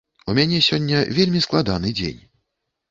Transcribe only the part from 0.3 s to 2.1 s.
У мяне сёння вельмі складаны